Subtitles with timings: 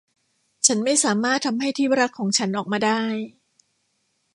[0.65, 3.03] ฉันไม่สามารถทำให้ที่รักของฉันออกมาได้